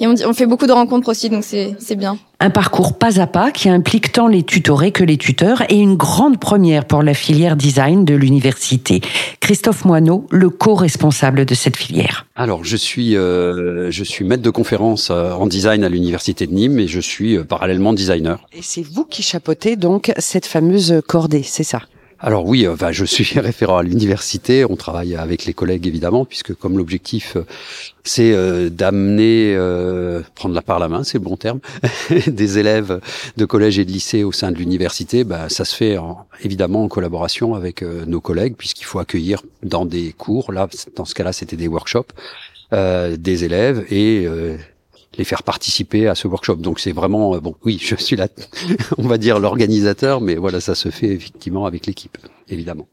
et 0.00 0.06
on, 0.06 0.14
on, 0.26 0.32
fait 0.32 0.46
beaucoup 0.46 0.66
de 0.66 0.72
rencontres 0.72 1.08
aussi, 1.08 1.28
donc 1.28 1.42
c'est 1.42 1.96
bien. 1.96 2.18
Un 2.40 2.50
parcours 2.50 2.96
pas 2.96 3.20
à 3.20 3.26
pas 3.26 3.50
qui 3.50 3.68
implique 3.68 4.12
tant 4.12 4.28
les 4.28 4.44
tutorés 4.44 4.92
que 4.92 5.02
les 5.02 5.16
tuteurs 5.16 5.64
et 5.68 5.76
une 5.76 5.96
grande 5.96 6.38
première 6.38 6.84
pour 6.84 7.02
la 7.02 7.14
filière 7.14 7.56
design 7.56 8.04
de 8.04 8.14
l'université. 8.14 9.00
Christophe 9.40 9.84
Moineau, 9.84 10.24
le 10.30 10.50
co-responsable 10.50 11.44
de 11.44 11.54
cette 11.54 11.76
filière. 11.76 12.26
Alors, 12.36 12.62
je 12.62 12.76
suis, 12.76 13.16
euh, 13.16 13.90
je 13.90 14.04
suis 14.04 14.24
maître 14.24 14.44
de 14.44 14.50
conférence 14.50 15.10
en 15.10 15.46
design 15.48 15.82
à 15.82 15.88
l'université 15.88 16.46
de 16.46 16.52
Nîmes 16.52 16.78
et 16.78 16.86
je 16.86 17.00
suis 17.00 17.42
parallèlement 17.42 17.92
designer. 17.92 18.46
Et 18.52 18.62
c'est 18.62 18.82
vous 18.82 19.04
qui 19.04 19.24
chapeautez 19.24 19.74
donc 19.74 20.12
cette 20.18 20.46
fameuse 20.46 21.02
cordée, 21.08 21.42
c'est 21.42 21.64
ça? 21.64 21.82
Alors 22.20 22.46
oui, 22.46 22.66
enfin, 22.66 22.90
je 22.90 23.04
suis 23.04 23.38
référent 23.40 23.78
à 23.78 23.82
l'université. 23.82 24.64
On 24.64 24.76
travaille 24.76 25.14
avec 25.14 25.44
les 25.44 25.54
collègues 25.54 25.86
évidemment, 25.86 26.24
puisque 26.24 26.52
comme 26.54 26.76
l'objectif 26.76 27.36
euh, 27.36 27.44
c'est 28.02 28.32
euh, 28.32 28.70
d'amener, 28.70 29.54
euh, 29.54 30.22
prendre 30.34 30.54
la 30.54 30.62
part 30.62 30.80
la 30.80 30.88
main, 30.88 31.04
c'est 31.04 31.18
le 31.18 31.24
bon 31.24 31.36
terme, 31.36 31.60
des 32.26 32.58
élèves 32.58 33.00
de 33.36 33.44
collège 33.44 33.78
et 33.78 33.84
de 33.84 33.92
lycée 33.92 34.24
au 34.24 34.32
sein 34.32 34.50
de 34.50 34.56
l'université. 34.56 35.22
Bah, 35.22 35.48
ça 35.48 35.64
se 35.64 35.76
fait 35.76 35.96
évidemment 36.42 36.82
en 36.82 36.88
collaboration 36.88 37.54
avec 37.54 37.82
nos 37.82 38.20
collègues, 38.20 38.56
puisqu'il 38.56 38.84
faut 38.84 38.98
accueillir 38.98 39.42
dans 39.62 39.84
des 39.84 40.12
cours. 40.12 40.52
Là, 40.52 40.68
dans 40.96 41.04
ce 41.04 41.14
cas-là, 41.14 41.32
c'était 41.32 41.56
des 41.56 41.68
workshops. 41.68 42.12
des 42.72 43.44
élèves 43.44 43.84
et 43.90 44.26
les 45.16 45.24
faire 45.24 45.42
participer 45.42 46.08
à 46.08 46.14
ce 46.14 46.28
workshop. 46.28 46.56
Donc 46.56 46.80
c'est 46.80 46.92
vraiment 46.92 47.34
euh, 47.34 47.40
bon. 47.40 47.54
Oui, 47.64 47.78
je 47.80 47.94
suis 47.96 48.16
là, 48.16 48.28
on 48.98 49.06
va 49.06 49.18
dire 49.18 49.38
l'organisateur, 49.38 50.20
mais 50.20 50.36
voilà, 50.36 50.60
ça 50.60 50.74
se 50.74 50.90
fait 50.90 51.08
effectivement 51.08 51.66
avec 51.66 51.86
l'équipe, 51.86 52.18
évidemment. 52.48 52.88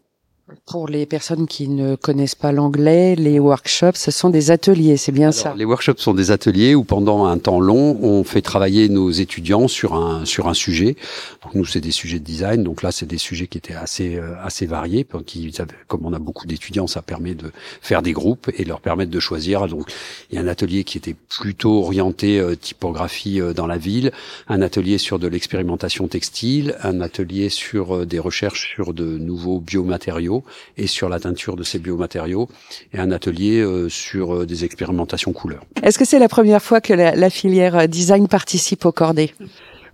Pour 0.67 0.87
les 0.87 1.07
personnes 1.07 1.47
qui 1.47 1.67
ne 1.67 1.95
connaissent 1.95 2.35
pas 2.35 2.51
l'anglais, 2.51 3.15
les 3.15 3.39
workshops, 3.39 3.95
ce 3.95 4.11
sont 4.11 4.29
des 4.29 4.51
ateliers, 4.51 4.95
c'est 4.95 5.11
bien 5.11 5.31
ça 5.31 5.55
Les 5.57 5.65
workshops 5.65 5.97
sont 5.97 6.13
des 6.13 6.29
ateliers 6.29 6.75
où 6.75 6.83
pendant 6.83 7.25
un 7.25 7.39
temps 7.39 7.59
long, 7.59 7.97
on 8.03 8.23
fait 8.23 8.43
travailler 8.43 8.87
nos 8.87 9.09
étudiants 9.09 9.67
sur 9.67 9.95
un 9.95 10.23
sur 10.25 10.47
un 10.47 10.53
sujet. 10.53 10.97
Donc 11.43 11.55
nous, 11.55 11.65
c'est 11.65 11.81
des 11.81 11.89
sujets 11.89 12.19
de 12.19 12.23
design. 12.23 12.63
Donc 12.63 12.83
là, 12.83 12.91
c'est 12.91 13.07
des 13.07 13.17
sujets 13.17 13.47
qui 13.47 13.57
étaient 13.57 13.73
assez 13.73 14.17
euh, 14.17 14.35
assez 14.43 14.67
variés. 14.67 15.07
Qui, 15.25 15.51
comme 15.87 16.05
on 16.05 16.13
a 16.13 16.19
beaucoup 16.19 16.45
d'étudiants, 16.45 16.85
ça 16.85 17.01
permet 17.01 17.33
de 17.33 17.51
faire 17.81 18.03
des 18.03 18.13
groupes 18.13 18.51
et 18.55 18.65
leur 18.65 18.81
permettre 18.81 19.09
de 19.09 19.19
choisir. 19.19 19.67
Donc 19.67 19.91
il 20.29 20.35
y 20.35 20.37
a 20.37 20.41
un 20.41 20.47
atelier 20.47 20.83
qui 20.83 20.99
était 20.99 21.15
plutôt 21.39 21.81
orienté 21.81 22.39
euh, 22.39 22.55
typographie 22.55 23.41
euh, 23.41 23.53
dans 23.53 23.65
la 23.65 23.79
ville, 23.79 24.11
un 24.47 24.61
atelier 24.61 24.99
sur 24.99 25.17
de 25.17 25.27
l'expérimentation 25.27 26.07
textile, 26.07 26.75
un 26.83 27.01
atelier 27.01 27.49
sur 27.49 28.05
des 28.05 28.19
recherches 28.19 28.73
sur 28.75 28.93
de 28.93 29.17
nouveaux 29.17 29.59
biomatériaux 29.59 30.34
et 30.77 30.87
sur 30.87 31.09
la 31.09 31.19
teinture 31.19 31.55
de 31.55 31.63
ces 31.63 31.79
biomatériaux 31.79 32.49
et 32.93 32.99
un 32.99 33.11
atelier 33.11 33.59
euh, 33.59 33.89
sur 33.89 34.35
euh, 34.35 34.45
des 34.45 34.65
expérimentations 34.65 35.33
couleurs. 35.33 35.63
Est-ce 35.83 35.97
que 35.99 36.05
c'est 36.05 36.19
la 36.19 36.29
première 36.29 36.61
fois 36.61 36.81
que 36.81 36.93
la, 36.93 37.29
filière 37.29 37.75
euh, 37.75 37.87
design 37.87 38.27
participe 38.27 38.85
au 38.85 38.91
cordées 38.91 39.31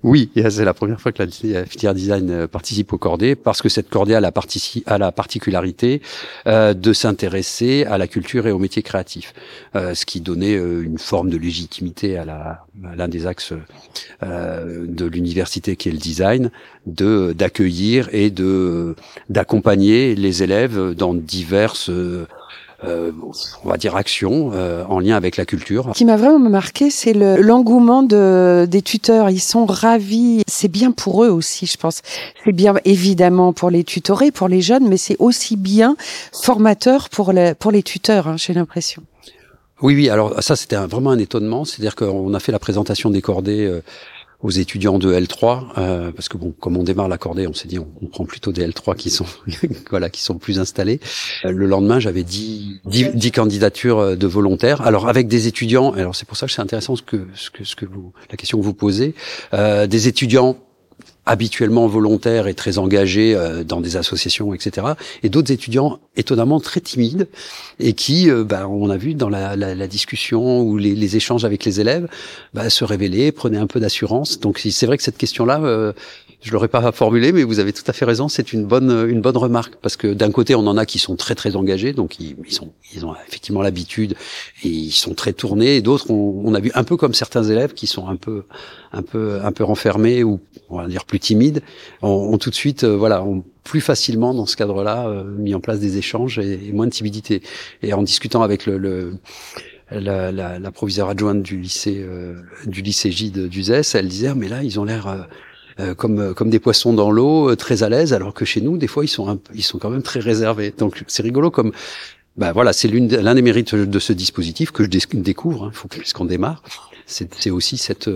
oui, 0.04 0.32
c'est 0.36 0.66
la 0.66 0.74
première 0.74 1.00
fois 1.00 1.12
que 1.12 1.22
la 1.22 1.66
filière 1.66 1.94
design 1.94 2.48
participe 2.48 2.94
au 2.94 2.98
cordées 2.98 3.36
parce 3.36 3.62
que 3.62 3.70
cette 3.70 3.90
cordée 3.90 4.16
a 4.16 4.20
la, 4.20 4.32
particularité 5.12 6.02
de 6.46 6.94
s'intéresser 6.94 7.86
à 7.86 7.98
la 7.98 8.08
culture 8.08 8.48
et 8.48 8.52
au 8.52 8.60
métier 8.60 8.82
créatif, 8.82 9.34
ce 9.76 10.06
qui 10.06 10.22
donnait 10.22 10.54
une 10.54 10.98
forme 10.98 11.30
de 11.30 11.38
légitimité 11.38 12.18
à 12.18 12.26
l'un 12.96 13.08
des 13.08 13.28
axes 13.28 13.54
de 14.22 15.06
l'université 15.06 15.76
qui 15.76 15.90
est 15.90 15.92
le 15.92 15.98
design, 15.98 16.52
de 16.88 17.34
d'accueillir 17.34 18.10
et 18.12 18.32
de 18.32 18.96
d'accompagner 19.30 20.16
les 20.16 20.42
élèves 20.42 20.94
dans 20.96 21.14
diverses 21.14 21.92
euh, 22.84 23.12
on 23.64 23.70
va 23.70 23.78
dire 23.78 23.96
actions 23.96 24.52
euh, 24.54 24.84
en 24.86 25.00
lien 25.00 25.16
avec 25.16 25.38
la 25.38 25.46
culture. 25.46 25.90
Ce 25.94 25.98
qui 25.98 26.06
m'a 26.06 26.18
vraiment 26.18 26.50
marqué, 26.50 26.90
c'est 26.90 27.14
l'engouement 27.14 28.02
de, 28.02 28.66
des 28.70 28.82
tuteurs. 28.82 29.30
Ils 29.30 29.40
sont 29.40 29.66
ravis. 29.66 30.42
C'est 30.48 30.68
bien 30.68 30.92
pour 30.92 31.24
eux 31.24 31.30
aussi, 31.30 31.68
je 31.68 31.78
pense. 31.78 32.02
C'est 32.44 32.52
bien 32.52 32.74
évidemment 32.86 33.54
pour 33.54 33.70
les 33.70 33.84
tutorés, 33.84 34.32
pour 34.32 34.48
les 34.48 34.62
jeunes, 34.62 34.88
mais 34.88 34.98
c'est 34.98 35.16
aussi 35.20 35.58
bien 35.58 35.96
formateur 36.34 37.10
pour 37.10 37.34
les, 37.34 37.54
pour 37.54 37.72
les 37.72 37.84
tuteurs, 37.84 38.28
hein, 38.28 38.36
j'ai 38.38 38.54
l'impression. 38.54 39.04
Oui, 39.82 39.96
oui. 39.96 40.10
Alors 40.10 40.42
ça, 40.42 40.56
c'était 40.56 40.76
vraiment 40.76 41.12
un 41.12 41.20
étonnement. 41.20 41.66
C'est-à-dire 41.66 41.96
qu'on 41.96 42.34
a 42.34 42.40
fait 42.40 42.52
la 42.52 42.60
présentation 42.60 43.10
des 43.10 43.22
cordées 43.22 43.66
euh, 43.66 43.82
aux 44.44 44.50
étudiants 44.50 45.00
de 45.00 45.14
L3 45.14 45.66
euh, 45.78 46.12
parce 46.12 46.30
que 46.30 46.38
bon 46.38 46.54
comme 46.60 46.78
on 46.78 46.84
démarre 46.84 47.08
l'accordé 47.08 47.48
on 47.48 47.54
s'est 47.54 47.68
dit 47.68 47.80
on, 47.80 48.08
prend 48.08 48.26
plutôt 48.26 48.52
des 48.52 48.68
L3 48.68 48.96
qui 48.96 49.10
sont 49.10 49.26
voilà 49.90 50.10
qui 50.10 50.22
sont 50.22 50.38
plus 50.38 50.60
installés. 50.60 51.00
Euh, 51.46 51.52
le 51.52 51.66
lendemain 51.66 52.00
j'avais 52.00 52.24
10, 52.24 52.82
10, 52.86 53.32
candidatures 53.32 54.00
euh, 54.00 54.16
de 54.16 54.28
volontaires. 54.28 54.82
Alors 54.82 55.08
avec 55.08 55.28
des 55.28 55.48
étudiants 55.48 55.92
alors 55.94 56.16
c'est 56.16 56.28
pour 56.28 56.38
ça 56.38 56.48
que 56.48 56.52
c'est 56.52 56.62
intéressant 56.62 56.96
ce 56.96 57.02
que 57.02 57.28
ce 57.36 57.50
que 57.50 57.64
ce 57.64 57.76
que 57.76 57.86
vous 57.86 58.14
la 58.30 58.38
question 58.38 58.60
que 58.60 58.64
vous 58.64 58.74
posez 58.74 59.16
euh, 59.54 59.88
des 59.88 60.08
étudiants 60.08 60.58
habituellement 61.26 61.88
volontaires 61.88 62.48
et 62.48 62.54
très 62.54 62.78
engagés 62.78 63.36
euh, 63.36 63.64
dans 63.64 63.82
des 63.82 63.96
associations, 63.96 64.54
etc. 64.54 64.88
Et 65.24 65.30
d'autres 65.30 65.52
étudiants 65.52 66.00
étonnamment 66.16 66.60
très 66.60 66.82
timides 66.82 67.28
et 67.80 67.94
qui, 67.94 68.30
euh, 68.30 68.44
bah, 68.44 68.68
on 68.68 68.90
a 68.90 68.98
vu 68.98 69.14
dans 69.14 69.30
la, 69.30 69.56
la, 69.56 69.76
la 69.76 69.88
discussion 69.88 70.62
ou 70.62 70.78
les, 70.78 70.96
les, 70.96 71.16
échanges 71.16 71.46
avec 71.46 71.64
les 71.64 71.80
élèves, 71.80 72.08
bah, 72.54 72.70
se 72.70 72.84
révéler, 72.84 73.32
prenaient 73.32 73.60
un 73.60 73.68
peu 73.68 73.80
d'assurance. 73.80 74.40
Donc 74.40 74.60
c'est 74.60 74.86
vrai 74.86 74.98
que 74.98 75.04
cette 75.04 75.18
question-là, 75.18 75.62
euh, 75.64 75.94
je 76.42 76.52
l'aurais 76.52 76.68
pas 76.68 76.92
formulée, 76.92 77.32
mais 77.32 77.44
vous 77.44 77.60
avez 77.60 77.72
tout 77.72 77.84
à 77.86 77.94
fait 77.94 78.04
raison. 78.04 78.28
C'est 78.28 78.52
une 78.52 78.66
bonne 78.66 79.08
une 79.08 79.22
bonne 79.22 79.38
remarque 79.38 79.76
parce 79.76 79.96
que 79.96 80.08
d'un 80.08 80.32
côté, 80.32 80.56
on 80.56 80.66
en 80.66 80.76
a 80.76 80.88
qui 80.88 80.98
sont 80.98 81.16
très 81.16 81.36
très 81.36 81.56
engagés, 81.56 81.94
donc 81.94 82.20
ils, 82.20 82.36
sont 82.50 82.74
ils 82.94 83.06
ont 83.06 83.14
effectivement 83.28 83.62
l'habitude 83.62 84.16
et 84.64 84.68
ils 84.68 84.92
sont 84.92 85.14
très 85.14 85.34
tournés. 85.34 85.76
Et 85.76 85.82
d'autres, 85.82 86.10
on, 86.10 86.42
on, 86.44 86.54
a 86.56 86.60
vu 86.60 86.72
un 86.74 86.84
peu 86.84 86.98
comme 86.98 87.14
certains 87.14 87.44
élèves 87.44 87.74
qui 87.74 87.86
sont 87.86 88.08
un 88.08 88.16
peu 88.16 88.46
un 88.92 89.04
peu 89.04 89.40
un 89.44 89.52
peu 89.52 89.64
renfermés 89.64 90.24
ou 90.24 90.40
on 90.70 90.78
va 90.78 90.88
dire 90.88 91.06
plus 91.06 91.20
timides, 91.20 91.62
ont, 92.02 92.38
tout 92.38 92.50
de 92.50 92.56
suite, 92.56 92.86
voilà, 92.86 93.24
ont 93.24 93.44
plus 93.64 93.82
facilement 93.82 94.34
dans 94.34 94.48
ce 94.48 94.58
cadre-là 94.58 95.24
mis 95.38 95.54
en 95.54 95.60
place 95.60 95.80
des 95.80 95.98
échanges 95.98 96.40
et, 96.40 96.72
moins 96.74 96.88
de 96.88 96.92
timidité. 96.92 97.44
Et 97.84 97.94
en 97.94 98.02
discutant 98.02 98.42
avec 98.42 98.66
le, 98.66 98.78
le 98.80 99.14
la, 99.92 100.32
la, 100.32 100.58
la, 100.58 100.72
proviseure 100.72 101.10
adjointe 101.10 101.44
du 101.44 101.58
lycée 101.58 102.04
du 102.66 102.82
lycée 102.82 103.12
Gide 103.12 103.48
d'Uzès, 103.48 103.94
elle 103.94 104.08
disait 104.08 104.34
mais 104.34 104.48
là 104.48 104.64
ils 104.64 104.80
ont 104.80 104.86
l'air 104.86 105.28
euh, 105.82 105.96
comme 105.96 106.20
euh, 106.20 106.34
comme 106.34 106.50
des 106.50 106.60
poissons 106.60 106.94
dans 106.94 107.12
l'eau, 107.12 107.50
euh, 107.50 107.56
très 107.56 107.84
à 107.84 107.90
l'aise, 107.90 108.14
alors 108.14 108.34
que 108.34 108.46
chez 108.46 108.62
nous, 108.62 108.78
des 108.78 108.88
fois, 108.88 109.04
ils 109.04 109.10
sont 109.10 109.40
ils 109.54 109.64
sont 109.64 109.80
quand 109.80 109.90
même 109.90 110.04
très 110.04 110.20
réservés. 110.20 110.74
Donc 110.78 111.04
c'est 111.08 111.24
rigolo 111.24 111.52
comme 111.52 111.72
bah 112.38 112.54
voilà, 112.54 112.72
c'est 112.72 112.88
l'un 112.88 113.36
des 113.36 113.42
mérites 113.42 113.76
de 113.76 114.00
ce 114.00 114.14
dispositif 114.14 114.72
que 114.72 114.84
je 114.84 114.90
découvre. 114.90 115.66
Hein, 115.66 115.72
faut 115.74 115.88
puisqu'on 115.88 116.26
démarre, 116.26 116.64
c'est 117.06 117.50
aussi 117.50 117.78
cette 117.78 118.10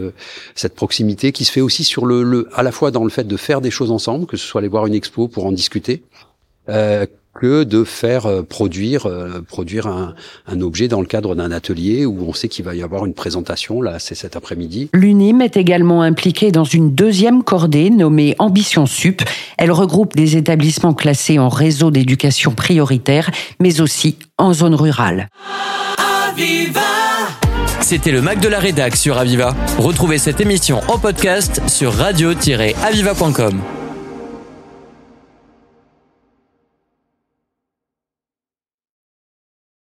cette 0.55 0.75
proximité 0.75 1.31
qui 1.31 1.43
se 1.43 1.51
fait 1.51 1.61
aussi 1.61 1.83
sur 1.83 2.05
le, 2.05 2.23
le 2.23 2.47
à 2.53 2.63
la 2.63 2.71
fois 2.71 2.91
dans 2.91 3.03
le 3.03 3.09
fait 3.09 3.25
de 3.25 3.37
faire 3.37 3.59
des 3.59 3.71
choses 3.71 3.91
ensemble, 3.91 4.25
que 4.25 4.37
ce 4.37 4.45
soit 4.45 4.59
aller 4.59 4.69
voir 4.69 4.85
une 4.85 4.93
expo 4.93 5.27
pour 5.27 5.45
en 5.45 5.51
discuter, 5.51 6.03
euh, 6.69 7.05
que 7.39 7.63
de 7.63 7.83
faire 7.83 8.25
euh, 8.25 8.41
produire 8.41 9.05
euh, 9.05 9.41
produire 9.47 9.87
un, 9.87 10.15
un, 10.47 10.61
objet 10.61 10.87
dans 10.87 11.01
le 11.01 11.05
cadre 11.05 11.35
d'un 11.35 11.51
atelier 11.51 12.05
où 12.05 12.25
on 12.27 12.33
sait 12.33 12.47
qu'il 12.47 12.65
va 12.65 12.75
y 12.75 12.81
avoir 12.81 13.05
une 13.05 13.13
présentation. 13.13 13.81
Là, 13.81 13.99
c'est 13.99 14.15
cet 14.15 14.35
après-midi. 14.35 14.89
L'UNIM 14.93 15.41
est 15.41 15.57
également 15.57 16.01
impliquée 16.01 16.51
dans 16.51 16.63
une 16.63 16.95
deuxième 16.95 17.43
cordée 17.43 17.89
nommée 17.89 18.35
Ambition 18.39 18.85
Sup. 18.85 19.21
Elle 19.57 19.71
regroupe 19.71 20.15
des 20.15 20.37
établissements 20.37 20.93
classés 20.93 21.37
en 21.37 21.49
réseau 21.49 21.91
d'éducation 21.91 22.51
prioritaire, 22.51 23.29
mais 23.59 23.81
aussi 23.81 24.17
en 24.37 24.53
zone 24.53 24.75
rurale. 24.75 25.29
C'était 27.81 28.11
le 28.11 28.21
Mac 28.21 28.39
de 28.39 28.47
la 28.47 28.59
Rédac 28.59 28.95
sur 28.95 29.17
Aviva. 29.17 29.55
Retrouvez 29.77 30.17
cette 30.17 30.41
émission 30.41 30.81
en 30.87 30.97
podcast 30.97 31.61
sur 31.67 31.93
radio-aviva.com. 31.93 33.84